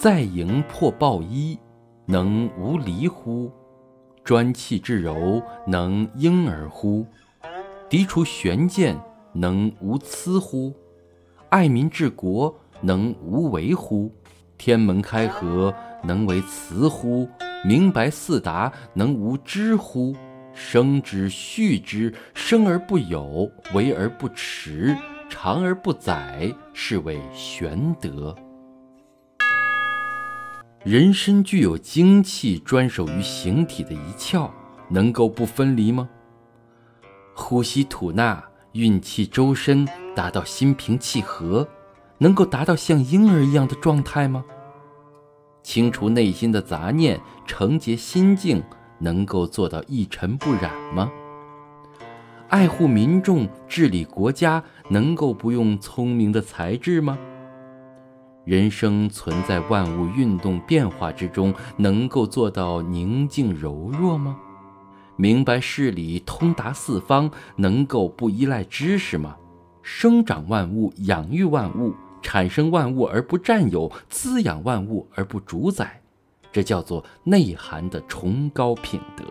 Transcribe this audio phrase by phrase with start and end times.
[0.00, 1.58] 在营破抱衣，
[2.06, 3.52] 能无离乎？
[4.24, 7.06] 专气致柔，能婴儿乎？
[7.90, 8.98] 涤除玄鉴，
[9.34, 10.74] 能无疵乎？
[11.50, 14.10] 爱民治国，能无为乎？
[14.56, 17.28] 天门开合，能为雌乎？
[17.62, 20.16] 明白四达，能无知乎？
[20.54, 24.96] 生之畜之，生而不有，为而不持，
[25.28, 28.34] 长而不宰，是谓玄德。
[30.82, 34.50] 人身具有精气专守于形体的一窍，
[34.88, 36.08] 能够不分离吗？
[37.34, 41.68] 呼吸吐纳，运气周身，达到心平气和，
[42.16, 44.42] 能够达到像婴儿一样的状态吗？
[45.62, 48.62] 清除内心的杂念，澄洁心境，
[48.98, 51.12] 能够做到一尘不染吗？
[52.48, 57.18] 爱护民众，治理国家，能够不用聪明的才智吗？
[58.50, 64.36] 人生存在万物运动变化之中，能够做到宁静柔弱吗？
[65.14, 69.36] 明白事理，通达四方，能够不依赖知识吗？
[69.82, 76.02] 生长万物，养育万物，产生万物而不占有，滋养万物而不主宰，
[76.50, 79.24] 这叫做内涵的崇高品德。